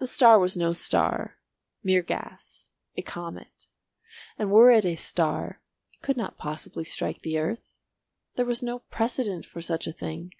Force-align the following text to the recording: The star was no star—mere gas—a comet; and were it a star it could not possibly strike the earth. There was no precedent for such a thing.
The 0.00 0.06
star 0.06 0.38
was 0.38 0.54
no 0.54 0.74
star—mere 0.74 2.02
gas—a 2.02 3.00
comet; 3.00 3.68
and 4.38 4.50
were 4.50 4.70
it 4.70 4.84
a 4.84 4.96
star 4.96 5.62
it 5.94 6.02
could 6.02 6.18
not 6.18 6.36
possibly 6.36 6.84
strike 6.84 7.22
the 7.22 7.38
earth. 7.38 7.62
There 8.36 8.44
was 8.44 8.62
no 8.62 8.80
precedent 8.80 9.46
for 9.46 9.62
such 9.62 9.86
a 9.86 9.92
thing. 9.94 10.34